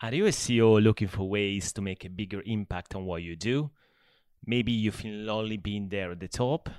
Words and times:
Are 0.00 0.14
you 0.14 0.26
a 0.26 0.28
CEO 0.28 0.80
looking 0.80 1.08
for 1.08 1.28
ways 1.28 1.72
to 1.72 1.82
make 1.82 2.04
a 2.04 2.08
bigger 2.08 2.40
impact 2.46 2.94
on 2.94 3.04
what 3.04 3.24
you 3.24 3.34
do? 3.34 3.72
Maybe 4.46 4.70
you 4.70 4.92
feel 4.92 5.12
lonely 5.12 5.56
being 5.56 5.88
there 5.88 6.12
at 6.12 6.20
the 6.20 6.28
top? 6.28 6.70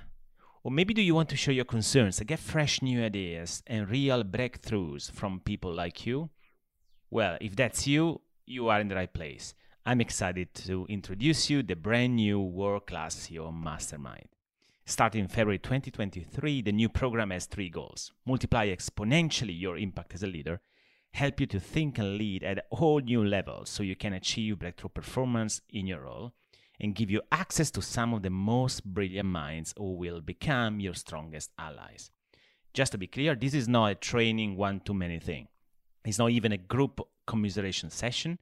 Or 0.64 0.70
maybe 0.70 0.94
do 0.94 1.02
you 1.02 1.14
want 1.14 1.28
to 1.28 1.36
share 1.36 1.52
your 1.52 1.66
concerns 1.66 2.18
and 2.18 2.26
get 2.26 2.38
fresh 2.38 2.80
new 2.80 3.04
ideas 3.04 3.62
and 3.66 3.90
real 3.90 4.24
breakthroughs 4.24 5.12
from 5.12 5.40
people 5.40 5.70
like 5.70 6.06
you? 6.06 6.30
Well, 7.10 7.36
if 7.42 7.54
that's 7.54 7.86
you, 7.86 8.22
you 8.46 8.68
are 8.70 8.80
in 8.80 8.88
the 8.88 8.94
right 8.94 9.12
place. 9.12 9.52
I'm 9.84 10.00
excited 10.00 10.54
to 10.54 10.86
introduce 10.88 11.50
you 11.50 11.62
the 11.62 11.76
brand 11.76 12.16
new 12.16 12.40
World 12.40 12.86
Class 12.86 13.16
CEO 13.16 13.52
Mastermind. 13.52 14.30
Starting 14.86 15.28
February 15.28 15.58
2023, 15.58 16.62
the 16.62 16.72
new 16.72 16.88
program 16.88 17.32
has 17.32 17.44
three 17.44 17.68
goals 17.68 18.12
multiply 18.24 18.68
exponentially 18.68 19.60
your 19.60 19.76
impact 19.76 20.14
as 20.14 20.22
a 20.22 20.26
leader 20.26 20.62
help 21.12 21.40
you 21.40 21.46
to 21.46 21.60
think 21.60 21.98
and 21.98 22.16
lead 22.16 22.42
at 22.44 22.66
all 22.70 23.00
new 23.00 23.24
levels 23.24 23.68
so 23.68 23.82
you 23.82 23.96
can 23.96 24.12
achieve 24.12 24.58
breakthrough 24.58 24.90
performance 24.90 25.60
in 25.70 25.86
your 25.86 26.02
role 26.02 26.32
and 26.80 26.94
give 26.94 27.10
you 27.10 27.20
access 27.30 27.70
to 27.70 27.82
some 27.82 28.14
of 28.14 28.22
the 28.22 28.30
most 28.30 28.84
brilliant 28.84 29.28
minds 29.28 29.74
who 29.76 29.92
will 29.92 30.20
become 30.20 30.80
your 30.80 30.94
strongest 30.94 31.50
allies. 31.58 32.10
Just 32.72 32.92
to 32.92 32.98
be 32.98 33.06
clear, 33.06 33.34
this 33.34 33.52
is 33.52 33.68
not 33.68 33.90
a 33.90 33.94
training 33.94 34.56
one 34.56 34.80
to 34.80 34.94
many 34.94 35.18
thing. 35.18 35.48
It's 36.04 36.18
not 36.18 36.30
even 36.30 36.52
a 36.52 36.56
group 36.56 37.00
commiseration 37.26 37.90
session. 37.90 38.38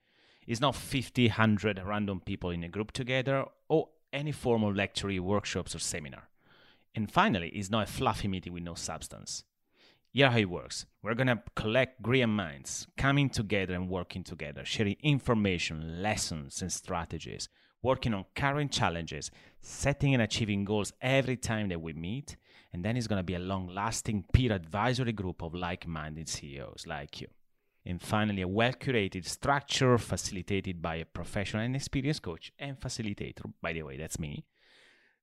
It's 0.46 0.60
not 0.60 0.76
50, 0.76 1.28
100 1.28 1.82
random 1.84 2.20
people 2.20 2.50
in 2.50 2.62
a 2.62 2.68
group 2.68 2.92
together 2.92 3.46
or 3.68 3.88
any 4.12 4.32
form 4.32 4.62
of 4.62 4.76
lecture, 4.76 5.10
workshops, 5.20 5.74
or 5.74 5.78
seminar. 5.78 6.28
And 6.94 7.10
finally, 7.10 7.48
it's 7.48 7.70
not 7.70 7.88
a 7.88 7.92
fluffy 7.92 8.28
meeting 8.28 8.52
with 8.52 8.62
no 8.62 8.74
substance. 8.74 9.44
Here 10.18 10.28
how 10.28 10.38
it 10.38 10.50
works. 10.50 10.84
We're 11.00 11.14
gonna 11.14 11.44
collect 11.54 12.02
brilliant 12.02 12.32
minds 12.32 12.88
coming 12.96 13.30
together 13.30 13.74
and 13.74 13.88
working 13.88 14.24
together, 14.24 14.64
sharing 14.64 14.96
information, 15.00 16.02
lessons, 16.02 16.60
and 16.60 16.72
strategies, 16.72 17.48
working 17.84 18.12
on 18.14 18.24
current 18.34 18.72
challenges, 18.72 19.30
setting 19.60 20.14
and 20.14 20.22
achieving 20.24 20.64
goals 20.64 20.92
every 21.00 21.36
time 21.36 21.68
that 21.68 21.80
we 21.80 21.92
meet, 21.92 22.36
and 22.72 22.84
then 22.84 22.96
it's 22.96 23.06
gonna 23.06 23.22
be 23.22 23.36
a 23.36 23.38
long-lasting 23.38 24.24
peer 24.32 24.52
advisory 24.52 25.12
group 25.12 25.40
of 25.40 25.54
like-minded 25.54 26.28
CEOs 26.28 26.84
like 26.88 27.20
you. 27.20 27.28
And 27.86 28.02
finally, 28.02 28.42
a 28.42 28.48
well-curated 28.48 29.24
structure 29.24 29.98
facilitated 29.98 30.82
by 30.82 30.96
a 30.96 31.04
professional 31.04 31.62
and 31.62 31.76
experienced 31.76 32.22
coach 32.22 32.50
and 32.58 32.80
facilitator. 32.80 33.52
By 33.62 33.72
the 33.72 33.84
way, 33.84 33.96
that's 33.96 34.18
me. 34.18 34.44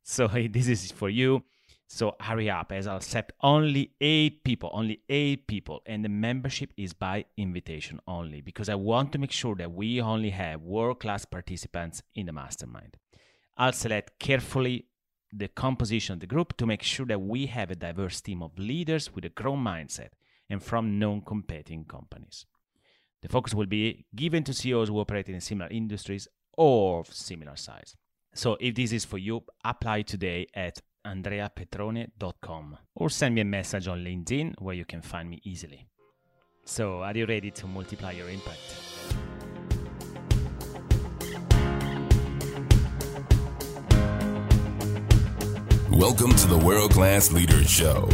So 0.04 0.30
hey, 0.30 0.48
this 0.48 0.70
is 0.70 0.90
for 0.94 1.10
you 1.10 1.44
so 1.88 2.16
hurry 2.20 2.50
up, 2.50 2.72
as 2.72 2.88
I'll 2.88 2.98
accept 2.98 3.34
only 3.42 3.92
eight 4.02 4.44
people, 4.44 4.70
only 4.74 5.02
eight 5.08 5.48
people, 5.48 5.82
and 5.86 6.04
the 6.04 6.10
membership 6.10 6.72
is 6.78 6.94
by 6.94 7.26
invitation 7.38 8.00
only 8.08 8.42
because 8.42 8.70
I 8.70 8.76
want 8.76 9.12
to 9.12 9.20
make 9.20 9.32
sure 9.32 9.56
that 9.56 9.72
we 9.72 10.02
only 10.02 10.32
have 10.32 10.62
world 10.62 11.00
class 11.00 11.26
participants 11.26 12.02
in 12.16 12.26
the 12.26 12.34
mastermind. 12.34 12.98
I'll 13.58 13.74
select 13.74 14.20
carefully 14.20 14.88
the 15.32 15.48
composition 15.48 16.14
of 16.14 16.20
the 16.22 16.28
group 16.28 16.58
to 16.58 16.66
make 16.66 16.82
sure 16.82 17.06
that 17.06 17.22
we 17.22 17.46
have 17.48 17.70
a 17.70 17.76
diverse 17.76 18.20
team 18.22 18.42
of 18.42 18.58
leaders 18.58 19.14
with 19.14 19.26
a 19.26 19.30
growth 19.30 19.60
mindset 19.60 20.10
and 20.50 20.64
from 20.64 20.98
non 20.98 21.22
competing 21.22 21.86
companies. 21.86 22.46
The 23.22 23.30
focus 23.30 23.54
will 23.54 23.66
be 23.66 24.06
given 24.16 24.44
to 24.44 24.54
CEOs 24.54 24.90
who 24.90 25.00
operate 25.00 25.30
in 25.30 25.42
similar 25.42 25.70
industries 25.70 26.28
or 26.58 27.04
similar 27.06 27.56
size. 27.56 27.96
So 28.34 28.58
if 28.60 28.76
this 28.76 28.92
is 28.92 29.06
for 29.06 29.18
you, 29.18 29.44
apply 29.64 30.04
today 30.04 30.48
at 30.54 30.80
andreapetrone.com 31.06 32.78
or 32.96 33.10
send 33.10 33.36
me 33.36 33.42
a 33.42 33.46
message 33.46 33.88
on 33.88 34.04
LinkedIn 34.04 34.60
where 34.60 34.76
you 34.76 34.86
can 34.86 35.02
find 35.02 35.30
me 35.30 35.40
easily. 35.44 35.88
So, 36.66 37.04
are 37.04 37.16
you 37.16 37.26
ready 37.28 37.52
to 37.52 37.68
multiply 37.68 38.12
your 38.12 38.30
impact? 38.30 38.60
Welcome 45.92 46.36
to 46.36 46.48
the 46.48 46.58
World 46.58 46.92
Class 46.92 47.32
Leaders 47.32 47.70
Show. 47.70 48.10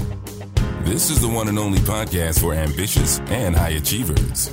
This 0.83 1.09
is 1.09 1.21
the 1.21 1.27
one 1.27 1.47
and 1.47 1.57
only 1.57 1.79
podcast 1.79 2.41
for 2.41 2.53
ambitious 2.53 3.19
and 3.27 3.55
high 3.55 3.69
achievers, 3.69 4.51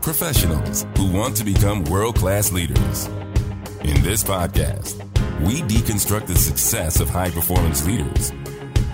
professionals 0.00 0.86
who 0.96 1.10
want 1.10 1.36
to 1.38 1.44
become 1.44 1.84
world 1.84 2.16
class 2.16 2.52
leaders. 2.52 3.06
In 3.82 4.02
this 4.02 4.22
podcast, 4.22 5.00
we 5.42 5.62
deconstruct 5.62 6.26
the 6.26 6.36
success 6.36 7.00
of 7.00 7.08
high 7.08 7.30
performance 7.30 7.86
leaders, 7.86 8.32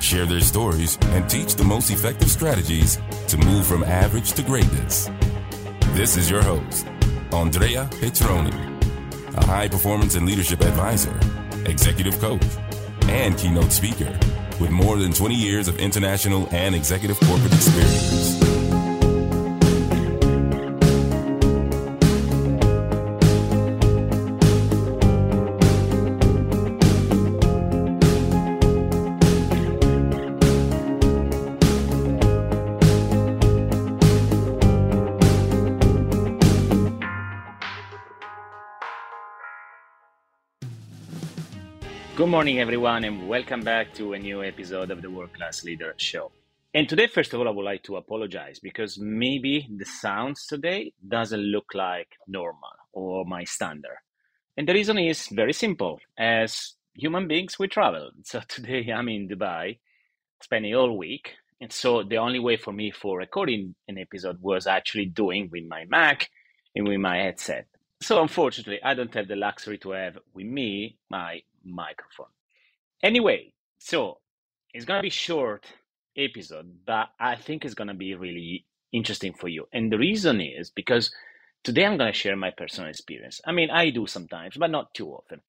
share 0.00 0.26
their 0.26 0.40
stories, 0.40 0.96
and 1.06 1.28
teach 1.28 1.54
the 1.56 1.64
most 1.64 1.90
effective 1.90 2.30
strategies 2.30 3.00
to 3.26 3.36
move 3.36 3.66
from 3.66 3.82
average 3.82 4.32
to 4.32 4.42
greatness. 4.42 5.10
This 5.94 6.16
is 6.16 6.30
your 6.30 6.42
host, 6.42 6.86
Andrea 7.32 7.88
Petrone, 8.00 8.52
a 9.36 9.44
high 9.44 9.68
performance 9.68 10.14
and 10.14 10.26
leadership 10.26 10.60
advisor, 10.60 11.18
executive 11.68 12.18
coach, 12.20 12.44
and 13.08 13.36
keynote 13.36 13.72
speaker 13.72 14.16
with 14.60 14.70
more 14.70 14.96
than 14.96 15.12
20 15.12 15.34
years 15.34 15.68
of 15.68 15.78
international 15.78 16.48
and 16.52 16.74
executive 16.74 17.18
corporate 17.20 17.52
experience. 17.52 18.55
Good 42.26 42.32
morning, 42.32 42.58
everyone, 42.58 43.04
and 43.04 43.28
welcome 43.28 43.60
back 43.60 43.94
to 43.94 44.14
a 44.14 44.18
new 44.18 44.42
episode 44.42 44.90
of 44.90 45.00
the 45.00 45.08
World 45.08 45.32
Class 45.32 45.62
Leader 45.62 45.94
Show. 45.96 46.32
And 46.74 46.88
today, 46.88 47.06
first 47.06 47.32
of 47.32 47.38
all, 47.38 47.46
I 47.46 47.52
would 47.52 47.64
like 47.64 47.84
to 47.84 47.98
apologize 47.98 48.58
because 48.58 48.98
maybe 48.98 49.68
the 49.70 49.84
sounds 49.84 50.44
today 50.44 50.92
doesn't 51.06 51.40
look 51.40 51.66
like 51.72 52.08
normal 52.26 52.74
or 52.92 53.24
my 53.26 53.44
standard. 53.44 53.98
And 54.56 54.68
the 54.68 54.72
reason 54.72 54.98
is 54.98 55.28
very 55.28 55.52
simple. 55.52 56.00
As 56.18 56.74
human 56.94 57.28
beings, 57.28 57.60
we 57.60 57.68
travel. 57.68 58.10
So 58.24 58.40
today 58.48 58.90
I'm 58.92 59.08
in 59.08 59.28
Dubai, 59.28 59.78
spending 60.42 60.74
all 60.74 60.98
week. 60.98 61.34
And 61.60 61.72
so 61.72 62.02
the 62.02 62.18
only 62.18 62.40
way 62.40 62.56
for 62.56 62.72
me 62.72 62.90
for 62.90 63.18
recording 63.18 63.76
an 63.86 63.98
episode 63.98 64.42
was 64.42 64.66
actually 64.66 65.06
doing 65.06 65.48
with 65.52 65.62
my 65.68 65.84
Mac 65.88 66.28
and 66.74 66.88
with 66.88 66.98
my 66.98 67.18
headset. 67.18 67.66
So 68.02 68.20
unfortunately, 68.20 68.80
I 68.82 68.94
don't 68.94 69.14
have 69.14 69.28
the 69.28 69.36
luxury 69.36 69.78
to 69.78 69.92
have 69.92 70.18
with 70.34 70.46
me 70.46 70.98
my 71.08 71.42
microphone. 71.66 72.32
Anyway, 73.02 73.52
so 73.78 74.18
it's 74.72 74.84
gonna 74.84 75.02
be 75.02 75.10
short 75.10 75.66
episode, 76.16 76.70
but 76.86 77.08
I 77.20 77.36
think 77.36 77.64
it's 77.64 77.74
gonna 77.74 77.94
be 77.94 78.14
really 78.14 78.66
interesting 78.92 79.34
for 79.34 79.48
you. 79.48 79.68
And 79.72 79.92
the 79.92 79.98
reason 79.98 80.40
is 80.40 80.70
because 80.70 81.14
today 81.64 81.84
I'm 81.84 81.98
gonna 81.98 82.12
share 82.12 82.36
my 82.36 82.50
personal 82.50 82.90
experience. 82.90 83.40
I 83.46 83.52
mean, 83.52 83.70
I 83.70 83.90
do 83.90 84.06
sometimes, 84.06 84.56
but 84.56 84.70
not 84.70 84.94
too 84.94 85.10
often. 85.10 85.42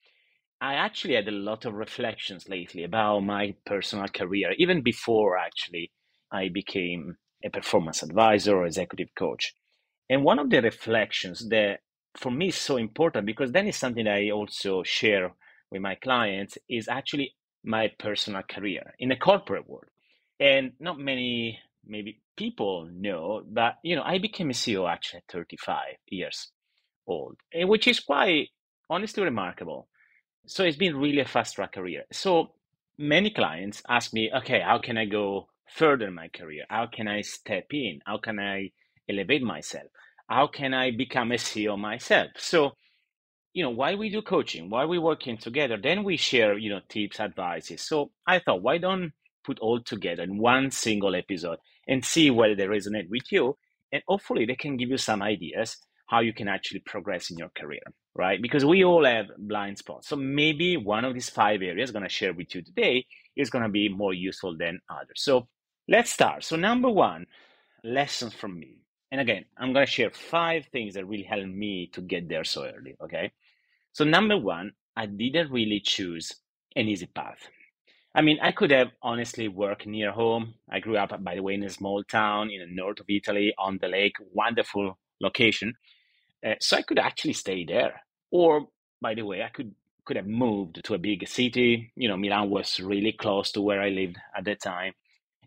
I 0.59 0.73
actually 0.73 1.13
had 1.13 1.27
a 1.27 1.31
lot 1.31 1.65
of 1.65 1.75
reflections 1.75 2.49
lately 2.49 2.83
about 2.83 3.19
my 3.21 3.55
personal 3.65 4.07
career, 4.07 4.53
even 4.57 4.81
before 4.81 5.37
actually 5.37 5.91
I 6.31 6.49
became 6.49 7.17
a 7.43 7.49
performance 7.49 8.01
advisor 8.01 8.57
or 8.57 8.65
executive 8.65 9.13
coach. 9.15 9.53
And 10.09 10.23
one 10.23 10.39
of 10.39 10.49
the 10.49 10.61
reflections 10.61 11.47
that 11.49 11.81
for 12.15 12.31
me 12.31 12.47
is 12.47 12.55
so 12.55 12.77
important 12.77 13.25
because 13.25 13.51
then 13.51 13.67
it's 13.67 13.77
something 13.77 14.07
I 14.07 14.31
also 14.31 14.83
share 14.83 15.33
with 15.71 15.81
my 15.81 15.95
clients 15.95 16.57
is 16.69 16.87
actually 16.87 17.35
my 17.63 17.91
personal 17.99 18.43
career 18.43 18.93
in 18.99 19.09
the 19.09 19.15
corporate 19.15 19.67
world. 19.67 19.85
And 20.39 20.73
not 20.79 20.99
many 20.99 21.59
maybe 21.85 22.19
people 22.35 22.89
know, 22.91 23.41
but 23.47 23.75
you 23.83 23.95
know, 23.95 24.03
I 24.03 24.19
became 24.19 24.49
a 24.49 24.53
CEO 24.53 24.89
actually 24.89 25.19
at 25.19 25.31
35 25.31 25.77
years 26.07 26.51
old, 27.07 27.37
eh, 27.53 27.63
which 27.63 27.87
is 27.87 27.99
quite 27.99 28.49
honestly 28.89 29.23
remarkable. 29.23 29.87
So 30.45 30.63
it's 30.63 30.77
been 30.77 30.97
really 30.97 31.19
a 31.19 31.25
fast 31.25 31.55
track 31.55 31.73
career. 31.73 32.03
So 32.11 32.53
many 32.97 33.29
clients 33.29 33.81
ask 33.89 34.13
me, 34.13 34.31
okay, 34.33 34.61
how 34.61 34.79
can 34.79 34.97
I 34.97 35.05
go 35.05 35.49
further 35.67 36.07
in 36.07 36.13
my 36.13 36.29
career? 36.29 36.65
How 36.69 36.87
can 36.87 37.07
I 37.07 37.21
step 37.21 37.67
in? 37.71 37.99
How 38.05 38.17
can 38.17 38.39
I 38.39 38.71
elevate 39.09 39.43
myself? 39.43 39.87
How 40.29 40.47
can 40.47 40.73
I 40.73 40.91
become 40.91 41.31
a 41.31 41.35
CEO 41.35 41.77
myself? 41.77 42.31
So 42.37 42.73
you 43.53 43.63
know 43.63 43.69
why 43.69 43.95
we 43.95 44.09
do 44.09 44.21
coaching 44.21 44.69
why 44.69 44.85
we 44.85 44.99
working 44.99 45.37
together 45.37 45.77
then 45.81 46.03
we 46.03 46.17
share 46.17 46.57
you 46.57 46.69
know 46.69 46.81
tips 46.89 47.19
advices. 47.19 47.81
So 47.81 48.11
i 48.27 48.39
thought 48.39 48.61
why 48.61 48.77
don't 48.77 49.13
put 49.45 49.59
all 49.59 49.81
together 49.81 50.23
in 50.23 50.37
one 50.37 50.71
single 50.71 51.15
episode 51.15 51.57
and 51.87 52.03
see 52.03 52.29
whether 52.29 52.55
they 52.55 52.65
resonate 52.65 53.09
with 53.09 53.31
you 53.31 53.57
and 53.91 54.03
hopefully 54.07 54.45
they 54.45 54.55
can 54.55 54.77
give 54.77 54.89
you 54.89 54.97
some 54.97 55.21
ideas 55.21 55.77
how 56.07 56.19
you 56.19 56.33
can 56.33 56.47
actually 56.47 56.81
progress 56.81 57.29
in 57.31 57.37
your 57.37 57.51
career 57.57 57.81
right? 58.17 58.41
Because 58.41 58.65
we 58.65 58.83
all 58.83 59.05
have 59.05 59.27
blind 59.37 59.77
spots. 59.77 60.09
So 60.09 60.15
maybe 60.15 60.75
one 60.75 61.05
of 61.05 61.13
these 61.13 61.29
five 61.29 61.61
areas 61.61 61.91
to 61.91 62.09
share 62.09 62.33
with 62.33 62.53
you 62.55 62.63
today 62.63 63.05
is 63.37 63.49
going 63.49 63.63
to 63.63 63.69
be 63.69 63.87
more 63.87 64.13
useful 64.13 64.57
than 64.57 64.79
others. 64.89 65.17
So 65.17 65.47
let's 65.87 66.11
start. 66.11 66.43
So 66.43 66.55
number 66.55 66.89
one 66.89 67.27
lessons 67.83 68.33
from 68.33 68.59
me 68.59 68.79
And 69.11 69.21
again, 69.21 69.45
I'm 69.57 69.73
going 69.73 69.85
to 69.85 69.91
share 69.91 70.09
five 70.11 70.65
things 70.71 70.95
that 70.95 71.07
really 71.07 71.23
helped 71.23 71.47
me 71.47 71.89
to 71.93 72.01
get 72.01 72.27
there 72.27 72.43
so 72.43 72.65
early. 72.65 72.95
Okay. 73.03 73.31
So, 73.93 74.03
number 74.03 74.37
one, 74.37 74.73
I 74.95 75.05
didn't 75.05 75.51
really 75.51 75.79
choose 75.79 76.31
an 76.75 76.87
easy 76.87 77.07
path. 77.07 77.39
I 78.13 78.21
mean, 78.21 78.39
I 78.41 78.51
could 78.51 78.71
have 78.71 78.89
honestly 79.01 79.47
worked 79.47 79.85
near 79.85 80.11
home. 80.11 80.55
I 80.69 80.79
grew 80.79 80.97
up, 80.97 81.23
by 81.23 81.35
the 81.35 81.43
way, 81.43 81.53
in 81.53 81.63
a 81.63 81.69
small 81.69 82.03
town 82.03 82.49
in 82.49 82.59
the 82.59 82.75
north 82.75 82.99
of 82.99 83.05
Italy 83.09 83.53
on 83.57 83.77
the 83.79 83.87
lake, 83.87 84.15
wonderful 84.33 84.97
location. 85.21 85.75
Uh, 86.45 86.55
so 86.59 86.77
I 86.77 86.81
could 86.81 86.99
actually 86.99 87.33
stay 87.33 87.63
there. 87.63 88.01
Or, 88.31 88.67
by 89.01 89.13
the 89.13 89.23
way, 89.23 89.43
I 89.43 89.49
could 89.49 89.73
could 90.05 90.15
have 90.15 90.27
moved 90.27 90.81
to 90.85 90.93
a 90.93 90.97
big 90.97 91.27
city. 91.27 91.91
You 91.95 92.07
know, 92.07 92.15
Milan 92.17 92.49
was 92.49 92.79
really 92.79 93.11
close 93.11 93.51
to 93.51 93.61
where 93.61 93.81
I 93.81 93.89
lived 93.89 94.17
at 94.35 94.45
the 94.45 94.55
time. 94.55 94.93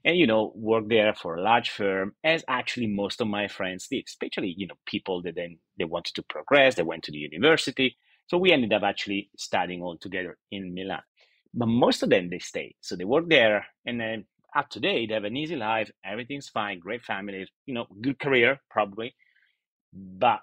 And, 0.04 0.16
you 0.16 0.26
know, 0.26 0.52
work 0.54 0.88
there 0.88 1.14
for 1.14 1.36
a 1.36 1.42
large 1.42 1.70
firm, 1.70 2.14
as 2.24 2.42
actually 2.48 2.86
most 2.86 3.20
of 3.20 3.28
my 3.28 3.48
friends 3.48 3.86
did, 3.88 4.04
especially, 4.06 4.54
you 4.56 4.66
know, 4.66 4.76
people 4.86 5.20
that 5.22 5.34
then 5.34 5.58
they 5.78 5.84
wanted 5.84 6.14
to 6.14 6.22
progress, 6.22 6.74
they 6.74 6.82
went 6.82 7.02
to 7.04 7.12
the 7.12 7.18
university. 7.18 7.96
So 8.28 8.38
we 8.38 8.52
ended 8.52 8.72
up 8.72 8.82
actually 8.82 9.30
studying 9.36 9.82
all 9.82 9.98
together 9.98 10.38
in 10.50 10.72
Milan. 10.72 11.02
But 11.52 11.66
most 11.66 12.02
of 12.02 12.10
them, 12.10 12.30
they 12.30 12.38
stayed. 12.38 12.76
So 12.80 12.96
they 12.96 13.04
work 13.04 13.28
there. 13.28 13.66
And 13.84 14.00
then 14.00 14.24
up 14.56 14.70
to 14.70 14.80
date, 14.80 15.08
they 15.08 15.14
have 15.14 15.24
an 15.24 15.36
easy 15.36 15.56
life. 15.56 15.90
Everything's 16.04 16.48
fine. 16.48 16.78
Great 16.78 17.02
families, 17.02 17.48
you 17.66 17.74
know, 17.74 17.86
good 18.00 18.18
career, 18.18 18.60
probably. 18.70 19.14
But 19.92 20.40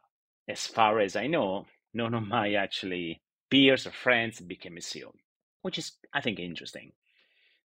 as 0.48 0.68
far 0.68 1.00
as 1.00 1.16
I 1.16 1.28
know, 1.28 1.66
none 1.94 2.14
of 2.14 2.28
my 2.28 2.54
actually 2.54 3.22
peers 3.50 3.88
or 3.88 3.92
friends 3.92 4.40
became 4.40 4.78
a 4.78 4.82
CEO, 4.82 5.12
which 5.62 5.78
is, 5.78 5.94
I 6.14 6.22
think, 6.22 6.40
interesting. 6.40 6.92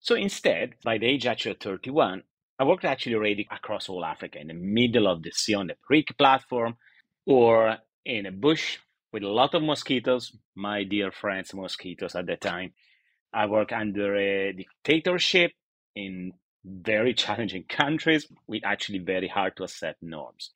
So 0.02 0.16
instead, 0.16 0.74
by 0.82 0.98
the 0.98 1.06
age 1.06 1.26
actually 1.26 1.52
of 1.52 1.60
31, 1.60 2.24
I 2.58 2.64
worked 2.64 2.84
actually 2.84 3.14
already 3.14 3.46
across 3.50 3.88
all 3.88 4.04
Africa 4.04 4.40
in 4.40 4.48
the 4.48 4.54
middle 4.54 5.06
of 5.06 5.22
the 5.22 5.30
sea 5.30 5.54
on 5.54 5.68
the 5.68 5.76
Brik 5.86 6.18
platform 6.18 6.76
or 7.24 7.78
in 8.04 8.26
a 8.26 8.32
bush 8.32 8.78
with 9.12 9.22
a 9.22 9.28
lot 9.28 9.54
of 9.54 9.62
mosquitoes, 9.62 10.36
my 10.56 10.82
dear 10.82 11.12
friends, 11.12 11.54
mosquitoes 11.54 12.16
at 12.16 12.26
the 12.26 12.36
time. 12.36 12.72
I 13.32 13.46
worked 13.46 13.72
under 13.72 14.16
a 14.16 14.52
dictatorship 14.52 15.52
in 15.94 16.32
very 16.64 17.14
challenging 17.24 17.64
countries 17.68 18.26
with 18.48 18.62
actually 18.64 18.98
very 18.98 19.28
hard 19.28 19.56
to 19.56 19.64
accept 19.64 20.02
norms. 20.02 20.50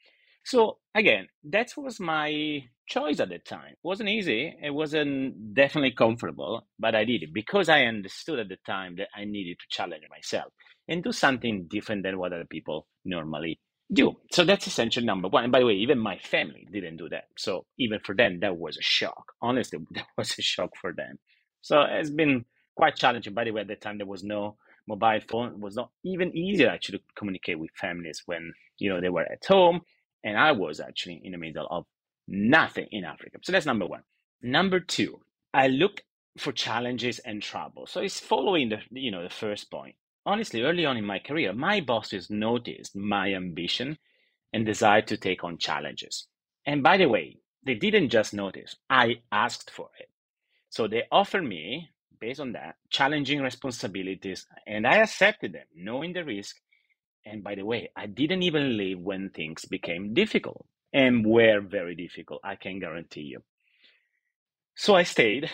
So 0.46 0.78
again, 0.94 1.26
that 1.50 1.72
was 1.76 1.98
my 1.98 2.62
choice 2.87 3.19
at 3.19 3.31
the 3.31 3.38
time. 3.40 3.72
It 3.72 3.78
wasn't 3.82 4.10
easy. 4.10 4.54
It 4.62 4.70
wasn't 4.70 5.54
definitely 5.54 5.90
comfortable, 5.90 6.69
but 6.78 6.94
I 6.94 7.04
did 7.04 7.25
it 7.25 7.34
because 7.34 7.69
I 7.69 7.82
understood 7.82 8.38
at 8.38 8.48
the 8.48 8.58
time 8.64 8.94
that 8.98 9.08
I 9.14 9.25
needed 9.25 9.58
to 9.58 9.66
challenge 9.69 10.04
myself 10.08 10.52
and 10.87 11.02
do 11.02 11.10
something 11.10 11.66
different 11.69 12.04
than 12.04 12.16
what 12.16 12.32
other 12.32 12.44
people 12.44 12.87
normally 13.04 13.58
do. 13.93 14.12
So 14.31 14.44
that's 14.44 14.69
essential 14.69 15.02
number 15.02 15.26
one. 15.26 15.43
And 15.43 15.52
by 15.52 15.58
the 15.58 15.66
way, 15.66 15.72
even 15.72 15.98
my 15.98 16.16
family 16.19 16.64
didn't 16.72 16.99
do 16.99 17.08
that. 17.08 17.25
So 17.37 17.66
even 17.81 17.99
for 18.04 18.14
them, 18.14 18.38
that 18.42 18.56
was 18.56 18.76
a 18.76 18.82
shock. 18.82 19.32
Honestly, 19.42 19.81
that 19.96 20.06
was 20.16 20.32
a 20.38 20.42
shock 20.42 20.70
for 20.81 20.92
them. 20.92 21.19
So 21.60 21.82
it's 21.90 22.10
been 22.10 22.44
quite 22.76 22.94
challenging. 22.94 23.34
By 23.34 23.42
the 23.42 23.50
way, 23.50 23.62
at 23.62 23.66
the 23.66 23.75
time, 23.75 23.99
there 23.99 24.06
was 24.06 24.22
no 24.22 24.58
mobile 24.87 25.19
phone. 25.28 25.54
It 25.54 25.58
was 25.58 25.75
not 25.75 25.90
even 26.04 26.37
easier 26.37 26.69
actually 26.69 26.99
to 26.99 27.04
communicate 27.16 27.58
with 27.58 27.70
families 27.81 28.22
when, 28.26 28.52
you 28.78 28.90
know, 28.90 29.00
they 29.00 29.08
were 29.08 29.22
at 29.22 29.44
home 29.44 29.81
and 30.26 30.37
I 30.37 30.52
was 30.52 30.81
actually 30.81 31.23
in 31.25 31.32
the 31.32 31.38
middle 31.38 31.69
of 31.70 31.87
nothing 32.26 32.88
in 32.90 33.05
Africa. 33.05 33.38
So 33.44 33.52
that's 33.52 33.64
number 33.64 33.87
one. 33.87 34.02
Number 34.43 34.81
two, 34.81 35.20
I 35.55 35.69
look 35.69 36.02
for 36.37 36.52
challenges 36.52 37.20
and 37.20 37.40
trouble. 37.40 37.87
So 37.87 38.00
it's 38.00 38.19
following 38.20 38.69
the 38.69 38.78
you 38.90 39.12
know 39.12 39.23
the 39.23 39.31
first 39.31 39.70
point. 39.70 39.94
Honestly, 40.26 40.62
early 40.62 40.84
on 40.84 40.96
in 40.96 41.06
my 41.06 41.20
career, 41.20 41.52
my 41.52 41.81
bosses 41.81 42.28
noticed 42.28 42.96
my 42.96 43.32
ambition 43.34 43.96
and 44.52 44.67
desire 44.67 45.02
to 45.02 45.17
take 45.17 45.44
on 45.44 45.58
challenges. 45.58 46.26
And 46.67 46.82
by 46.82 46.96
the 46.96 47.08
way, 47.08 47.38
they 47.64 47.76
didn't 47.76 48.11
just 48.11 48.34
notice, 48.34 48.75
I 48.90 49.20
asked 49.31 49.70
for 49.70 49.90
it. 50.00 50.08
So 50.69 50.88
they 50.88 51.05
offered 51.12 51.44
me, 51.44 51.90
based 52.20 52.40
on 52.40 52.52
that, 52.52 52.75
challenging 52.90 53.40
responsibilities, 53.40 54.46
and 54.67 54.87
I 54.87 54.96
accepted 54.96 55.52
them, 55.52 55.67
knowing 55.76 56.12
the 56.12 56.25
risk 56.25 56.56
and 57.26 57.43
by 57.43 57.56
the 57.56 57.64
way, 57.64 57.90
I 57.96 58.06
didn't 58.06 58.44
even 58.44 58.76
leave 58.76 59.00
when 59.00 59.31
things 59.31 59.64
became 59.64 60.14
difficult 60.14 60.64
and 60.93 61.26
were 61.26 61.61
very 61.61 61.96
difficult, 61.96 62.40
I 62.44 62.55
can 62.55 62.78
guarantee 62.78 63.23
you. 63.23 63.43
So 64.76 64.94
I 64.94 65.02
stayed, 65.02 65.50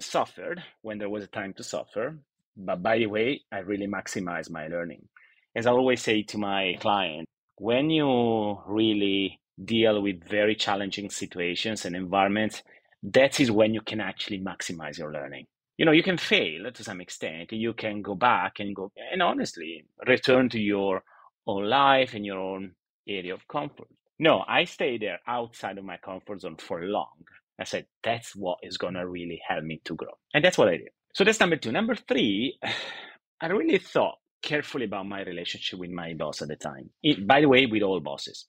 suffered 0.00 0.62
when 0.82 0.98
there 0.98 1.10
was 1.10 1.24
a 1.24 1.26
time 1.26 1.52
to 1.54 1.64
suffer. 1.64 2.16
But 2.56 2.82
by 2.82 2.98
the 2.98 3.06
way, 3.06 3.42
I 3.50 3.58
really 3.58 3.88
maximized 3.88 4.50
my 4.50 4.68
learning. 4.68 5.08
As 5.56 5.66
I 5.66 5.72
always 5.72 6.00
say 6.00 6.22
to 6.22 6.38
my 6.38 6.76
client, 6.80 7.26
when 7.56 7.90
you 7.90 8.60
really 8.66 9.40
deal 9.62 10.00
with 10.00 10.28
very 10.28 10.54
challenging 10.54 11.10
situations 11.10 11.84
and 11.84 11.96
environments, 11.96 12.62
that 13.02 13.40
is 13.40 13.50
when 13.50 13.74
you 13.74 13.80
can 13.80 14.00
actually 14.00 14.40
maximize 14.40 14.98
your 14.98 15.12
learning 15.12 15.46
you 15.80 15.86
know 15.86 15.92
you 15.92 16.02
can 16.02 16.18
fail 16.18 16.70
to 16.70 16.84
some 16.84 17.00
extent. 17.00 17.52
You 17.52 17.72
can 17.72 18.02
go 18.02 18.14
back 18.14 18.60
and 18.60 18.76
go 18.76 18.92
and 19.10 19.22
honestly 19.22 19.86
return 20.06 20.50
to 20.50 20.60
your 20.60 21.02
own 21.46 21.70
life 21.70 22.12
and 22.12 22.26
your 22.26 22.38
own 22.38 22.72
area 23.08 23.32
of 23.32 23.48
comfort. 23.48 23.88
No 24.18 24.44
i 24.46 24.64
stay 24.64 24.98
there 24.98 25.20
outside 25.26 25.78
of 25.78 25.86
my 25.86 25.96
comfort 25.96 26.42
zone 26.42 26.56
for 26.56 26.82
long. 26.82 27.24
I 27.58 27.64
said 27.64 27.86
that's 28.04 28.36
what 28.36 28.58
is 28.62 28.76
going 28.76 28.92
to 28.92 29.08
really 29.08 29.40
help 29.48 29.64
me 29.64 29.80
to 29.86 29.94
grow. 29.94 30.12
And 30.34 30.44
that's 30.44 30.58
what 30.58 30.68
i 30.68 30.76
did. 30.76 30.90
So 31.14 31.24
that's 31.24 31.40
number 31.40 31.56
two. 31.56 31.72
Number 31.72 31.94
three 31.94 32.58
i 33.40 33.46
really 33.46 33.78
thought 33.78 34.18
carefully 34.42 34.84
about 34.84 35.06
my 35.06 35.22
relationship 35.22 35.78
with 35.78 35.90
my 35.90 36.12
boss 36.12 36.42
at 36.42 36.48
the 36.48 36.56
time. 36.56 36.90
It, 37.02 37.26
by 37.26 37.40
the 37.40 37.48
way 37.48 37.64
with 37.64 37.82
all 37.82 38.00
bosses. 38.00 38.44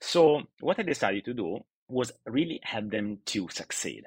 So 0.00 0.42
what 0.58 0.80
i 0.80 0.82
decided 0.82 1.24
to 1.26 1.34
do 1.34 1.60
was 1.88 2.10
really 2.26 2.58
help 2.64 2.90
them 2.90 3.18
to 3.26 3.46
succeed 3.48 4.02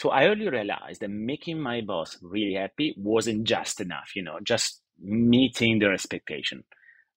so 0.00 0.08
I 0.08 0.28
only 0.28 0.48
realized 0.48 1.02
that 1.02 1.10
making 1.10 1.60
my 1.60 1.82
boss 1.82 2.16
really 2.22 2.54
happy 2.54 2.94
wasn't 2.96 3.44
just 3.44 3.82
enough, 3.82 4.16
you 4.16 4.22
know, 4.22 4.38
just 4.42 4.80
meeting 4.98 5.78
their 5.78 5.92
expectation. 5.92 6.64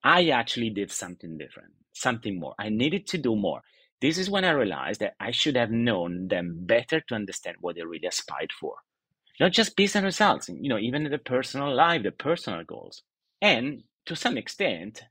I 0.03 0.27
actually 0.31 0.69
did 0.69 0.91
something 0.91 1.37
different, 1.37 1.71
something 1.93 2.37
more. 2.37 2.55
I 2.59 2.67
needed 2.67 3.07
to 3.07 3.17
do 3.17 3.37
more. 3.37 3.61
This 4.01 4.17
is 4.17 4.29
when 4.29 4.43
I 4.43 4.51
realized 4.51 4.99
that 4.99 5.13
I 5.17 5.31
should 5.31 5.55
have 5.55 5.71
known 5.71 6.27
them 6.27 6.65
better 6.65 6.99
to 6.99 7.15
understand 7.15 7.55
what 7.61 7.77
they 7.77 7.83
really 7.83 8.05
aspired 8.05 8.51
for. 8.51 8.75
Not 9.39 9.53
just 9.53 9.77
business 9.77 10.03
results, 10.03 10.49
you 10.49 10.67
know, 10.67 10.77
even 10.77 11.09
the 11.09 11.17
personal 11.17 11.73
life, 11.73 12.03
the 12.03 12.11
personal 12.11 12.65
goals. 12.65 13.01
And 13.41 13.83
to 14.07 14.15
some 14.17 14.37
extent, 14.37 15.05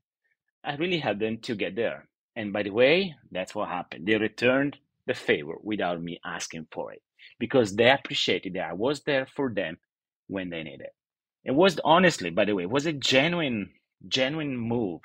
I 0.63 0.77
really 0.77 0.99
helped 0.99 1.21
them 1.21 1.39
to 1.39 1.55
get 1.55 1.75
there. 1.75 2.07
And 2.37 2.53
by 2.53 2.65
the 2.65 2.71
way, 2.71 3.15
that's 3.31 3.55
what 3.55 3.71
happened. 3.71 4.07
They 4.07 4.19
returned 4.19 4.77
the 5.07 5.15
favor 5.15 5.55
without 5.63 6.03
me 6.03 6.21
asking 6.23 6.67
for 6.71 6.93
it 6.93 7.01
because 7.39 7.77
they 7.77 7.91
appreciated 7.91 8.55
that 8.55 8.71
I 8.71 8.73
was 8.73 9.03
there 9.03 9.27
for 9.27 9.53
them 9.53 9.79
when 10.29 10.51
they 10.51 10.63
needed 10.63 10.83
it. 10.83 10.95
It 11.45 11.53
was 11.53 11.81
honestly, 11.85 12.31
by 12.31 12.45
the 12.45 12.55
way, 12.55 12.67
was 12.67 12.87
a 12.87 12.93
genuine, 12.93 13.71
genuine 14.09 14.57
move. 14.57 15.01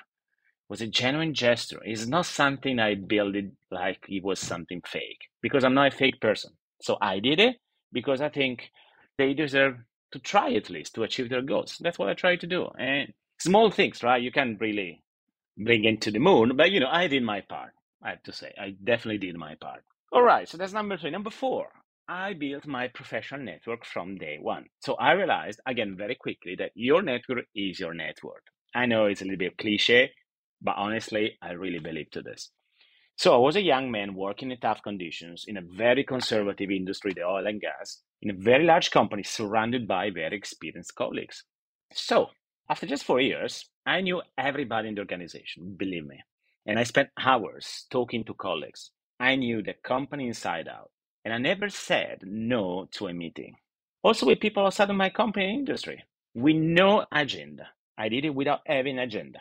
Was 0.68 0.82
a 0.82 0.86
genuine 0.86 1.34
gesture. 1.34 1.80
It's 1.84 2.06
not 2.06 2.26
something 2.26 2.78
I 2.78 2.94
built 2.94 3.36
it 3.36 3.52
like 3.70 4.00
it 4.08 4.22
was 4.22 4.38
something 4.38 4.82
fake 4.86 5.20
because 5.42 5.64
I'm 5.64 5.74
not 5.74 5.94
a 5.94 5.96
fake 5.96 6.20
person. 6.20 6.52
So 6.82 6.98
I 7.00 7.20
did 7.20 7.40
it 7.40 7.56
because 7.92 8.20
I 8.20 8.28
think 8.28 8.70
they 9.16 9.34
deserve 9.34 9.76
to 10.12 10.18
try 10.18 10.52
at 10.54 10.70
least 10.70 10.94
to 10.94 11.04
achieve 11.04 11.30
their 11.30 11.42
goals. 11.42 11.78
That's 11.80 11.98
what 11.98 12.08
I 12.08 12.14
try 12.14 12.36
to 12.36 12.46
do. 12.46 12.68
And 12.78 13.12
small 13.38 13.70
things, 13.70 14.02
right? 14.02 14.22
You 14.22 14.32
can't 14.32 14.60
really 14.60 15.02
bring 15.56 15.84
it 15.84 16.02
to 16.02 16.10
the 16.10 16.18
moon, 16.18 16.56
but 16.56 16.70
you 16.70 16.80
know, 16.80 16.88
I 16.90 17.06
did 17.08 17.22
my 17.22 17.40
part. 17.42 17.72
I 18.02 18.10
have 18.10 18.22
to 18.24 18.32
say, 18.32 18.52
I 18.60 18.76
definitely 18.82 19.18
did 19.18 19.36
my 19.36 19.54
part. 19.56 19.82
All 20.12 20.22
right, 20.22 20.48
so 20.48 20.56
that's 20.56 20.72
number 20.72 20.96
three. 20.96 21.10
Number 21.10 21.30
four, 21.30 21.68
I 22.10 22.32
built 22.32 22.66
my 22.66 22.88
professional 22.88 23.42
network 23.42 23.84
from 23.84 24.16
day 24.16 24.38
one. 24.40 24.64
So 24.80 24.94
I 24.94 25.12
realized, 25.12 25.60
again, 25.66 25.94
very 25.94 26.14
quickly 26.14 26.56
that 26.58 26.72
your 26.74 27.02
network 27.02 27.44
is 27.54 27.78
your 27.78 27.92
network. 27.92 28.44
I 28.74 28.86
know 28.86 29.04
it's 29.04 29.20
a 29.20 29.24
little 29.24 29.36
bit 29.36 29.58
cliche, 29.58 30.12
but 30.62 30.76
honestly, 30.78 31.36
I 31.42 31.50
really 31.50 31.80
believe 31.80 32.10
to 32.12 32.22
this. 32.22 32.50
So 33.16 33.34
I 33.34 33.36
was 33.36 33.56
a 33.56 33.62
young 33.62 33.90
man 33.90 34.14
working 34.14 34.50
in 34.50 34.58
tough 34.58 34.82
conditions 34.82 35.44
in 35.46 35.58
a 35.58 35.62
very 35.76 36.02
conservative 36.02 36.70
industry, 36.70 37.12
the 37.14 37.24
oil 37.24 37.46
and 37.46 37.60
gas, 37.60 37.98
in 38.22 38.30
a 38.30 38.38
very 38.38 38.64
large 38.64 38.90
company 38.90 39.22
surrounded 39.22 39.86
by 39.86 40.08
very 40.08 40.34
experienced 40.34 40.94
colleagues. 40.94 41.44
So 41.92 42.28
after 42.70 42.86
just 42.86 43.04
four 43.04 43.20
years, 43.20 43.68
I 43.84 44.00
knew 44.00 44.22
everybody 44.38 44.88
in 44.88 44.94
the 44.94 45.02
organization, 45.02 45.74
believe 45.76 46.06
me. 46.06 46.20
And 46.64 46.78
I 46.78 46.84
spent 46.84 47.10
hours 47.18 47.84
talking 47.90 48.24
to 48.24 48.34
colleagues. 48.34 48.92
I 49.20 49.36
knew 49.36 49.62
the 49.62 49.74
company 49.84 50.28
inside 50.28 50.68
out 50.68 50.90
and 51.28 51.34
I 51.34 51.50
never 51.50 51.68
said 51.68 52.20
no 52.22 52.88
to 52.92 53.08
a 53.08 53.12
meeting. 53.12 53.56
Also, 54.02 54.24
with 54.24 54.40
people 54.40 54.64
outside 54.64 54.88
of 54.88 54.96
my 54.96 55.10
company 55.10 55.52
industry, 55.52 56.02
with 56.34 56.56
no 56.56 57.04
agenda. 57.12 57.68
I 57.98 58.08
did 58.08 58.24
it 58.24 58.34
without 58.34 58.60
having 58.64 58.98
an 58.98 59.04
agenda. 59.04 59.40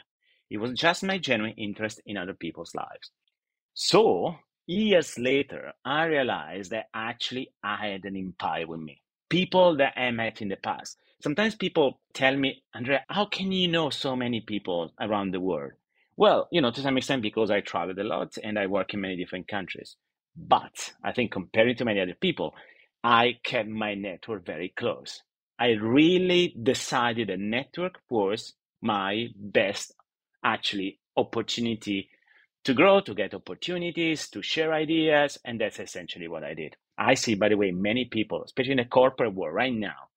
It 0.49 0.57
was 0.57 0.73
just 0.73 1.01
my 1.01 1.17
genuine 1.17 1.53
interest 1.57 2.01
in 2.05 2.17
other 2.17 2.33
people's 2.33 2.75
lives. 2.75 3.11
So, 3.73 4.35
years 4.65 5.17
later, 5.17 5.71
I 5.85 6.07
realized 6.07 6.71
that 6.71 6.87
actually 6.93 7.53
I 7.63 7.77
had 7.77 8.03
an 8.03 8.17
empire 8.17 8.67
with 8.67 8.81
me. 8.81 9.01
People 9.29 9.77
that 9.77 9.93
I 9.95 10.11
met 10.11 10.41
in 10.41 10.49
the 10.49 10.57
past. 10.57 10.97
Sometimes 11.23 11.55
people 11.55 12.01
tell 12.13 12.35
me, 12.35 12.63
Andrea, 12.75 13.05
how 13.07 13.27
can 13.27 13.53
you 13.53 13.69
know 13.69 13.91
so 13.91 14.13
many 14.13 14.41
people 14.41 14.91
around 14.99 15.31
the 15.31 15.39
world? 15.39 15.71
Well, 16.17 16.49
you 16.51 16.59
know, 16.59 16.71
to 16.71 16.81
some 16.81 16.97
extent 16.97 17.21
because 17.21 17.49
I 17.49 17.61
traveled 17.61 17.99
a 17.99 18.03
lot 18.03 18.37
and 18.43 18.59
I 18.59 18.67
work 18.67 18.93
in 18.93 18.99
many 18.99 19.15
different 19.15 19.47
countries. 19.47 19.95
But 20.37 20.93
I 21.03 21.13
think 21.13 21.31
comparing 21.31 21.75
to 21.77 21.85
many 21.85 21.99
other 21.99 22.13
people, 22.13 22.53
I 23.03 23.39
kept 23.43 23.67
my 23.67 23.95
network 23.95 24.45
very 24.45 24.69
close. 24.69 25.23
I 25.59 25.71
really 25.71 26.55
decided 26.61 27.31
a 27.31 27.37
network 27.37 27.99
was 28.09 28.53
my 28.81 29.29
best 29.35 29.93
actually 30.43 30.99
opportunity 31.15 32.09
to 32.63 32.75
grow, 32.75 32.99
to 33.01 33.15
get 33.15 33.33
opportunities, 33.33 34.29
to 34.29 34.43
share 34.43 34.73
ideas. 34.73 35.39
And 35.43 35.59
that's 35.59 35.79
essentially 35.79 36.27
what 36.27 36.43
I 36.43 36.53
did. 36.53 36.75
I 36.97 37.15
see, 37.15 37.33
by 37.33 37.49
the 37.49 37.57
way, 37.57 37.71
many 37.71 38.05
people, 38.05 38.43
especially 38.43 38.73
in 38.73 38.77
the 38.77 38.85
corporate 38.85 39.33
world 39.33 39.55
right 39.55 39.73
now, 39.73 40.09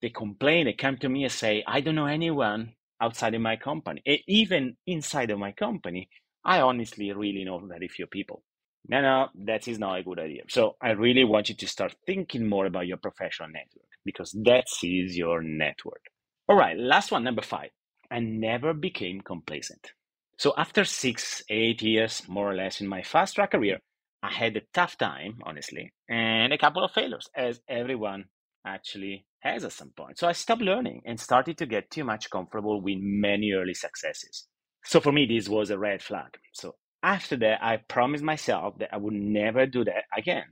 they 0.00 0.08
complain, 0.08 0.64
they 0.64 0.72
come 0.72 0.96
to 0.98 1.08
me 1.08 1.24
and 1.24 1.32
say, 1.32 1.62
I 1.66 1.80
don't 1.80 1.94
know 1.94 2.06
anyone 2.06 2.74
outside 3.00 3.34
of 3.34 3.42
my 3.42 3.56
company. 3.56 4.02
even 4.26 4.76
inside 4.86 5.30
of 5.30 5.38
my 5.38 5.52
company, 5.52 6.08
I 6.44 6.60
honestly 6.60 7.12
really 7.12 7.44
know 7.44 7.58
very 7.58 7.88
few 7.88 8.06
people. 8.06 8.42
No, 8.88 9.00
no, 9.00 9.28
that 9.46 9.68
is 9.68 9.78
not 9.78 9.98
a 9.98 10.02
good 10.02 10.18
idea. 10.18 10.42
So 10.48 10.76
I 10.82 10.90
really 10.90 11.24
want 11.24 11.48
you 11.48 11.54
to 11.54 11.68
start 11.68 11.94
thinking 12.06 12.48
more 12.48 12.66
about 12.66 12.86
your 12.86 12.96
professional 12.96 13.48
network 13.48 13.86
because 14.04 14.32
that 14.44 14.66
is 14.82 15.16
your 15.16 15.42
network. 15.42 16.02
All 16.48 16.56
right, 16.56 16.76
last 16.76 17.12
one, 17.12 17.24
number 17.24 17.42
five. 17.42 17.70
I 18.10 18.18
never 18.18 18.74
became 18.74 19.20
complacent. 19.20 19.92
So 20.36 20.52
after 20.56 20.84
six, 20.84 21.42
eight 21.48 21.82
years, 21.82 22.28
more 22.28 22.50
or 22.50 22.54
less, 22.54 22.80
in 22.80 22.88
my 22.88 23.02
fast 23.02 23.36
track 23.36 23.52
career, 23.52 23.78
I 24.22 24.32
had 24.32 24.56
a 24.56 24.62
tough 24.74 24.98
time, 24.98 25.38
honestly, 25.44 25.92
and 26.08 26.52
a 26.52 26.58
couple 26.58 26.84
of 26.84 26.92
failures, 26.92 27.28
as 27.36 27.60
everyone 27.68 28.24
actually 28.66 29.26
has 29.40 29.64
at 29.64 29.72
some 29.72 29.92
point. 29.96 30.18
So 30.18 30.28
I 30.28 30.32
stopped 30.32 30.62
learning 30.62 31.02
and 31.04 31.18
started 31.18 31.58
to 31.58 31.66
get 31.66 31.90
too 31.90 32.04
much 32.04 32.30
comfortable 32.30 32.80
with 32.80 32.98
many 33.00 33.52
early 33.52 33.74
successes. 33.74 34.46
So 34.84 35.00
for 35.00 35.12
me, 35.12 35.26
this 35.26 35.48
was 35.48 35.70
a 35.70 35.78
red 35.78 36.02
flag. 36.02 36.36
So 36.52 36.74
after 37.02 37.36
that, 37.36 37.62
I 37.62 37.78
promised 37.78 38.24
myself 38.24 38.78
that 38.78 38.92
I 38.92 38.96
would 38.96 39.14
never 39.14 39.66
do 39.66 39.84
that 39.84 40.04
again. 40.16 40.44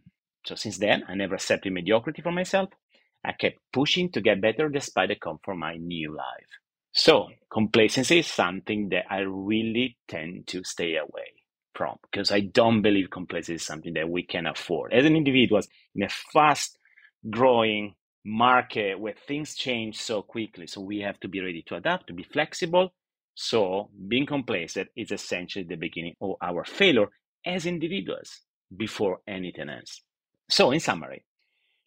So 0.47 0.55
since 0.55 0.79
then, 0.79 1.05
I 1.09 1.15
never 1.15 1.35
accepted 1.35 1.73
mediocrity 1.73 2.23
for 2.23 2.33
myself. 2.33 2.71
I 3.25 3.33
kept 3.33 3.59
pushing 3.73 4.11
to 4.13 4.21
get 4.21 4.41
better 4.41 4.69
despite 4.69 5.11
the 5.11 5.17
comfort 5.17 5.53
of 5.53 5.59
my 5.59 5.77
new 5.77 6.17
life. 6.17 6.49
So 6.93 7.29
complacency 7.53 8.21
is 8.21 8.27
something 8.27 8.89
that 8.89 9.05
I 9.11 9.19
really 9.21 9.97
tend 10.09 10.47
to 10.49 10.65
stay 10.65 10.97
away 10.97 11.35
from 11.75 11.97
because 12.11 12.33
I 12.33 12.41
don't 12.41 12.83
believe 12.83 13.11
complacency 13.11 13.55
is 13.57 13.67
something 13.67 13.93
that 13.95 14.09
we 14.09 14.25
can 14.25 14.47
afford. 14.47 14.93
As 14.93 15.05
an 15.05 15.17
individual 15.17 15.61
in 15.95 16.03
a 16.03 16.09
fast 16.09 16.77
growing 17.29 17.95
market 18.25 18.99
where 18.99 19.15
things 19.27 19.55
change 19.55 19.99
so 19.99 20.23
quickly, 20.23 20.67
so 20.67 20.81
we 20.81 21.01
have 21.01 21.21
to 21.21 21.29
be 21.29 21.41
ready 21.41 21.63
to 21.69 21.77
adapt, 21.77 22.09
to 22.09 22.15
be 22.15 22.25
flexible, 22.25 22.93
so 23.35 23.91
being 24.09 24.27
complacent 24.27 24.89
is 24.97 25.13
essentially 25.13 25.65
the 25.65 25.77
beginning 25.77 26.15
of 26.21 26.37
our 26.43 26.65
failure 26.65 27.09
as 27.47 27.67
individuals 27.67 28.41
before 28.77 29.21
anything 29.27 29.69
else. 29.69 30.03
So 30.49 30.71
in 30.71 30.81
summary, 30.81 31.25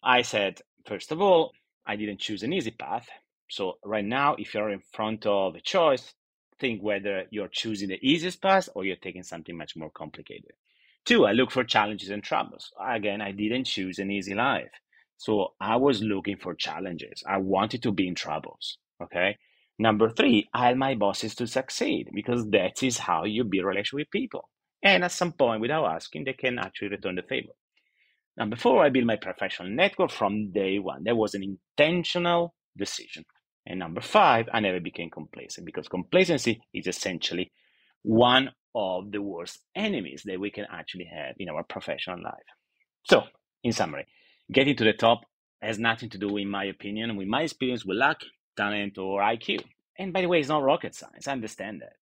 I 0.02 0.22
said, 0.22 0.60
first 0.86 1.12
of 1.12 1.20
all, 1.20 1.52
I 1.86 1.96
didn't 1.96 2.20
choose 2.20 2.42
an 2.42 2.52
easy 2.52 2.70
path. 2.72 3.08
So 3.48 3.78
right 3.84 4.04
now, 4.04 4.36
if 4.38 4.54
you're 4.54 4.70
in 4.70 4.82
front 4.92 5.26
of 5.26 5.54
a 5.54 5.60
choice, 5.60 6.14
think 6.58 6.82
whether 6.82 7.24
you're 7.30 7.48
choosing 7.48 7.88
the 7.88 7.98
easiest 8.02 8.40
path 8.40 8.68
or 8.74 8.84
you're 8.84 8.96
taking 8.96 9.22
something 9.22 9.56
much 9.56 9.76
more 9.76 9.90
complicated. 9.90 10.52
Two, 11.04 11.26
I 11.26 11.32
look 11.32 11.50
for 11.50 11.64
challenges 11.64 12.10
and 12.10 12.22
troubles. 12.22 12.72
Again, 12.82 13.20
I 13.20 13.32
didn't 13.32 13.64
choose 13.64 13.98
an 13.98 14.10
easy 14.10 14.34
life. 14.34 14.70
So 15.18 15.54
I 15.60 15.76
was 15.76 16.02
looking 16.02 16.36
for 16.36 16.54
challenges. 16.54 17.22
I 17.26 17.38
wanted 17.38 17.82
to 17.82 17.92
be 17.92 18.08
in 18.08 18.14
troubles. 18.14 18.78
Okay. 19.02 19.36
Number 19.78 20.08
three, 20.10 20.48
I 20.54 20.68
had 20.68 20.78
my 20.78 20.94
bosses 20.94 21.34
to 21.36 21.46
succeed 21.46 22.10
because 22.14 22.48
that 22.50 22.82
is 22.82 22.98
how 22.98 23.24
you 23.24 23.44
build 23.44 23.66
relation 23.66 23.96
with 23.96 24.10
people. 24.10 24.48
And 24.82 25.02
at 25.02 25.12
some 25.12 25.32
point, 25.32 25.60
without 25.60 25.86
asking, 25.86 26.24
they 26.24 26.34
can 26.34 26.58
actually 26.58 26.88
return 26.88 27.16
the 27.16 27.22
favor. 27.22 27.52
Number 28.36 28.56
four, 28.56 28.84
I 28.84 28.90
built 28.90 29.06
my 29.06 29.16
professional 29.16 29.68
network 29.68 30.10
from 30.10 30.52
day 30.52 30.78
one. 30.78 31.04
That 31.04 31.16
was 31.16 31.34
an 31.34 31.42
intentional 31.42 32.54
decision. 32.76 33.24
And 33.66 33.78
number 33.78 34.00
five, 34.00 34.48
I 34.52 34.60
never 34.60 34.80
became 34.80 35.10
complacent 35.10 35.64
because 35.66 35.88
complacency 35.88 36.60
is 36.72 36.86
essentially 36.86 37.50
one 38.02 38.50
of 38.74 39.10
the 39.10 39.22
worst 39.22 39.60
enemies 39.74 40.22
that 40.26 40.38
we 40.38 40.50
can 40.50 40.66
actually 40.70 41.08
have 41.14 41.36
in 41.38 41.48
our 41.48 41.62
professional 41.62 42.22
life. 42.22 42.34
So, 43.04 43.22
in 43.62 43.72
summary, 43.72 44.06
getting 44.52 44.76
to 44.76 44.84
the 44.84 44.92
top 44.92 45.22
has 45.62 45.78
nothing 45.78 46.10
to 46.10 46.18
do, 46.18 46.36
in 46.36 46.50
my 46.50 46.64
opinion, 46.64 47.16
with 47.16 47.28
my 47.28 47.42
experience 47.42 47.84
with 47.84 47.96
luck, 47.96 48.18
talent, 48.56 48.98
or 48.98 49.20
IQ. 49.20 49.62
And 49.98 50.12
by 50.12 50.22
the 50.22 50.28
way, 50.28 50.40
it's 50.40 50.48
not 50.48 50.62
rocket 50.62 50.94
science. 50.94 51.28
I 51.28 51.32
understand 51.32 51.82
that. 51.82 51.96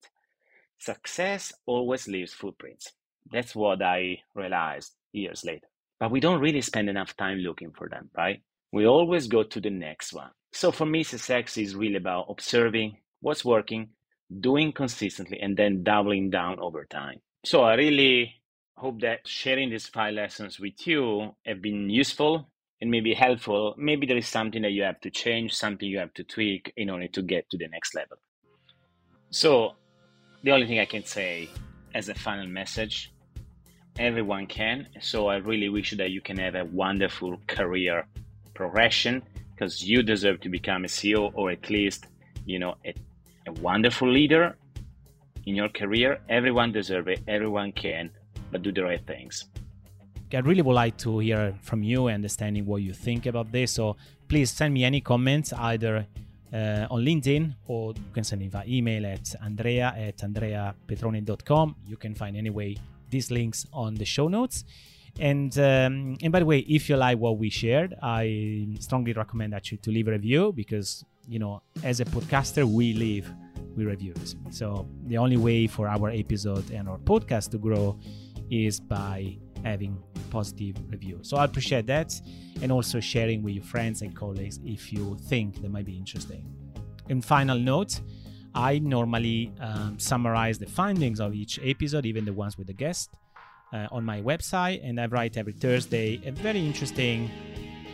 Success 0.79 1.53
always 1.67 2.09
leaves 2.09 2.33
footprints. 2.33 2.93
That's 3.31 3.55
what 3.55 3.83
I 3.83 4.19
realized 4.35 4.93
years 5.13 5.45
later. 5.45 5.67
But 6.01 6.11
we 6.11 6.21
don't 6.21 6.41
really 6.41 6.63
spend 6.63 6.89
enough 6.89 7.17
time 7.17 7.39
looking 7.39 7.71
for 7.71 7.89
them, 7.89 8.11
right? 8.17 8.43
We 8.73 8.87
always 8.87 9.29
go 9.29 9.43
to 9.45 9.61
the 9.61 9.71
next 9.71 10.13
one. 10.13 10.31
So 10.53 10.73
for 10.73 10.87
me, 10.87 11.03
success 11.03 11.57
is 11.57 11.77
really 11.77 11.97
about 11.97 12.27
observing 12.29 12.97
what's 13.21 13.45
working, 13.45 13.91
doing 14.41 14.73
consistently, 14.73 15.39
and 15.41 15.57
then 15.57 15.83
doubling 15.83 16.31
down 16.31 16.59
over 16.59 16.85
time. 16.85 17.21
So 17.45 17.63
I 17.63 17.75
really 17.75 18.35
hope 18.77 19.01
that 19.03 19.27
sharing 19.27 19.71
these 19.71 19.87
five 19.87 20.15
lessons 20.15 20.59
with 20.59 20.87
you 20.87 21.37
have 21.47 21.63
been 21.63 21.89
useful 21.89 22.49
and 22.83 22.91
maybe 22.91 23.15
helpful, 23.15 23.75
maybe 23.79 24.07
there 24.09 24.17
is 24.17 24.27
something 24.27 24.63
that 24.63 24.73
you 24.73 24.83
have 24.83 25.01
to 25.01 25.09
change, 25.09 25.55
something 25.55 25.89
you 25.89 25.99
have 25.99 26.13
to 26.15 26.25
tweak 26.25 26.73
in 26.77 26.91
order 26.91 27.07
to 27.07 27.23
get 27.23 27.49
to 27.49 27.57
the 27.57 27.69
next 27.69 27.95
level. 27.95 28.17
So, 29.31 29.77
the 30.43 30.51
only 30.51 30.67
thing 30.67 30.81
I 30.81 30.85
can 30.85 31.05
say 31.05 31.49
as 31.95 32.09
a 32.09 32.15
final 32.15 32.49
message 32.49 33.13
everyone 33.99 34.47
can. 34.49 34.89
So, 35.01 35.29
I 35.29 35.37
really 35.37 35.69
wish 35.69 35.93
that 35.93 36.11
you 36.11 36.21
can 36.21 36.37
have 36.39 36.57
a 36.57 36.65
wonderful 36.65 37.39
career 37.47 38.05
progression 38.53 39.23
because 39.55 39.85
you 39.85 40.03
deserve 40.03 40.41
to 40.41 40.49
become 40.49 40.85
a 40.85 40.89
CEO 40.89 41.31
or 41.35 41.53
at 41.53 41.71
least, 41.71 42.09
you 42.47 42.59
know, 42.59 42.75
a, 42.85 42.93
a 43.47 43.53
wonderful 43.61 44.11
leader 44.11 44.57
in 45.47 45.55
your 45.55 45.69
career. 45.69 46.19
Everyone 46.29 46.73
deserves 46.73 47.07
it, 47.07 47.21
everyone 47.29 47.71
can, 47.71 48.11
but 48.51 48.63
do 48.63 48.73
the 48.73 48.83
right 48.83 49.07
things. 49.07 49.45
I 50.35 50.41
really 50.41 50.63
would 50.63 50.75
like 50.75 50.97
to 50.99 51.19
hear 51.19 51.55
from 51.63 51.83
you, 51.83 52.09
understanding 52.09 52.67
what 52.67 52.83
you 52.83 52.93
think 52.93 53.27
about 53.27 53.53
this. 53.53 53.73
So 53.73 53.97
please 54.29 54.51
send 54.51 54.75
me 54.75 54.85
any 54.85 55.01
comments 55.01 55.53
either 55.53 56.07
uh, 56.53 56.87
on 56.91 57.05
LinkedIn 57.05 57.55
or 57.67 57.95
you 57.97 58.13
can 58.13 58.25
send 58.25 58.41
me 58.41 58.49
via 58.49 58.65
email 58.67 59.07
at 59.07 59.35
andrea 59.43 59.95
at 59.97 60.19
andreapetrone.com. 60.19 61.77
You 61.87 61.97
can 61.97 62.15
find 62.15 62.37
anyway 62.37 62.77
these 63.11 63.31
links 63.31 63.67
on 63.73 63.95
the 63.95 64.05
show 64.05 64.29
notes. 64.29 64.65
And 65.21 65.57
um, 65.59 66.17
and 66.23 66.33
by 66.33 66.39
the 66.39 66.47
way, 66.47 66.61
if 66.61 66.89
you 66.89 66.97
like 66.97 67.19
what 67.19 67.37
we 67.37 67.51
shared, 67.51 67.95
I 68.03 68.67
strongly 68.81 69.13
recommend 69.13 69.55
actually 69.55 69.79
to 69.79 69.91
leave 69.91 70.09
a 70.09 70.13
review 70.13 70.53
because 70.55 71.05
you 71.29 71.39
know 71.39 71.63
as 71.85 72.01
a 72.01 72.07
podcaster 72.07 72.65
we 72.65 72.95
live 72.95 73.31
with 73.77 73.87
reviews. 73.87 74.37
So 74.51 74.89
the 75.07 75.19
only 75.19 75.37
way 75.37 75.67
for 75.67 75.87
our 75.87 76.09
episode 76.09 76.71
and 76.71 76.89
our 76.89 76.99
podcast 76.99 77.51
to 77.51 77.59
grow 77.59 77.99
is 78.51 78.81
by 78.81 79.37
having 79.65 79.99
positive 80.31 80.77
reviews. 80.89 81.29
So 81.29 81.37
I 81.37 81.45
appreciate 81.45 81.87
that 81.87 82.19
and 82.63 82.73
also 82.73 83.01
sharing 83.01 83.43
with 83.43 83.55
your 83.55 83.65
friends 83.65 84.03
and 84.03 84.15
colleagues 84.15 84.59
if 84.65 84.93
you 84.93 85.17
think 85.29 85.61
they 85.63 85.69
might 85.69 85.85
be 85.85 85.97
interesting. 85.97 86.45
In 87.09 87.21
final 87.21 87.59
note, 87.59 88.01
I 88.55 88.79
normally 88.79 89.53
um, 89.61 89.99
summarize 89.99 90.59
the 90.59 90.67
findings 90.67 91.21
of 91.21 91.35
each 91.35 91.59
episode, 91.63 92.07
even 92.07 92.25
the 92.25 92.33
ones 92.33 92.59
with 92.59 92.67
the 92.67 92.75
guest, 92.75 93.15
uh, 93.73 93.89
on 93.91 94.05
my 94.05 94.21
website, 94.21 94.87
and 94.87 95.01
I 95.01 95.07
write 95.07 95.37
every 95.37 95.55
Thursday 95.55 96.21
a 96.27 96.33
very 96.33 96.61
interesting 96.61 97.31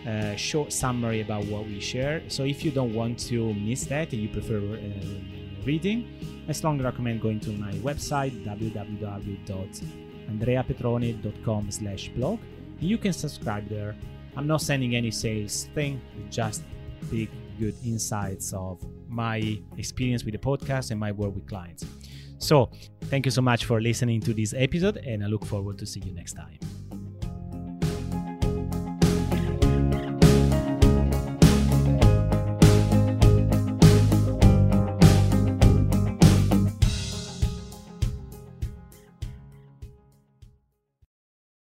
uh, 0.07 0.35
short 0.35 0.73
summary 0.73 1.21
about 1.21 1.45
what 1.47 1.67
we 1.67 1.81
share. 1.81 2.23
So 2.29 2.45
if 2.45 2.65
you 2.65 2.71
don't 2.71 2.95
want 2.95 3.19
to 3.31 3.55
miss 3.55 3.85
that 3.87 4.13
and 4.13 4.23
you 4.23 4.29
prefer 4.29 4.59
uh, 4.59 5.65
reading, 5.65 6.09
I 6.49 6.53
strongly 6.53 6.85
recommend 6.85 7.21
going 7.21 7.41
to 7.41 7.51
my 7.51 7.73
website 7.75 8.33
www 8.45 10.08
andreapetrone.com 10.29 11.71
slash 11.71 12.09
blog. 12.11 12.39
You 12.81 12.99
can 12.99 13.13
subscribe 13.13 13.69
there. 13.69 13.97
I'm 14.37 14.47
not 14.47 14.63
sending 14.63 14.95
any 14.95 15.11
sales 15.11 15.69
thing, 15.75 16.01
just 16.31 16.63
big, 17.11 17.29
good 17.59 17.75
insights 17.85 18.53
of 18.53 18.81
my 19.09 19.59
experience 19.77 20.25
with 20.25 20.33
the 20.33 20.39
podcast 20.39 20.91
and 20.91 21.01
my 21.01 21.13
work 21.13 21.35
with 21.35 21.47
clients. 21.47 21.85
So, 22.39 22.71
thank 23.05 23.27
you 23.27 23.33
so 23.33 23.43
much 23.43 23.65
for 23.65 23.81
listening 23.81 24.21
to 24.21 24.33
this 24.33 24.55
episode, 24.57 24.99
and 24.99 25.25
I 25.25 25.27
look 25.27 25.45
forward 25.45 25.79
to 25.79 25.87
see 25.87 26.01
you 26.01 26.13
next 26.13 26.35
time. 26.35 26.68